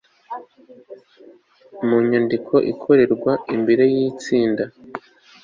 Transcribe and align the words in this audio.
mu 1.87 1.97
nyandiko 2.09 2.55
ikorerwa 2.71 3.33
imbere 3.55 3.83
y 3.93 3.95
itsinda 4.09 4.63